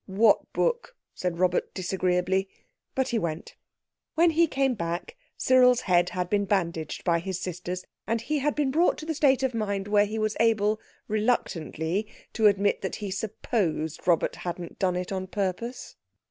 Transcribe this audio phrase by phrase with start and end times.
[0.07, 2.49] "What book?" said Robert disagreeably.
[2.95, 3.55] But he went.
[4.15, 8.55] When he came back Cyril's head had been bandaged by his sisters, and he had
[8.55, 12.95] been brought to the state of mind where he was able reluctantly to admit that
[12.95, 15.95] he supposed Robert hadn't done it on purpose.